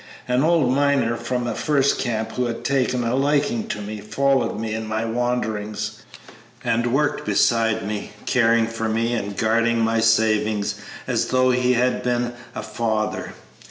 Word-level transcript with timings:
An 0.27 0.41
old 0.41 0.71
miner 0.73 1.15
from 1.15 1.43
the 1.45 1.53
first 1.53 1.99
camp 1.99 2.31
who 2.31 2.45
had 2.45 2.65
taken 2.65 3.03
a 3.03 3.13
liking 3.13 3.67
to 3.67 3.81
me 3.81 3.99
followed 4.01 4.59
me 4.59 4.73
in 4.73 4.87
my 4.87 5.05
wanderings 5.05 6.01
and 6.63 6.91
worked 6.91 7.23
beside 7.23 7.85
me, 7.87 8.09
caring 8.25 8.65
for 8.65 8.89
me 8.89 9.13
and 9.13 9.37
guarding 9.37 9.77
my 9.79 9.99
savings 9.99 10.79
as 11.05 11.27
though 11.27 11.51
he 11.51 11.73
had 11.73 12.01
been 12.01 12.33
a 12.55 12.63
father. 12.63 13.33